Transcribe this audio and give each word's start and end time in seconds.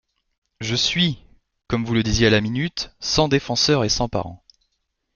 Je 0.61 0.73
suis, 0.75 1.19
comme 1.67 1.85
vous 1.85 1.93
le 1.93 2.01
disiez 2.01 2.25
à 2.25 2.31
la 2.31 2.41
minute, 2.41 2.91
sans 2.99 3.27
défenseur 3.27 3.83
et 3.83 3.89
sans 3.89 4.09
parents. 4.09 4.43